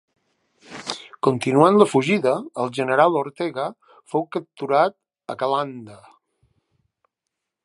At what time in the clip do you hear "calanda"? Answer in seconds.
5.45-6.03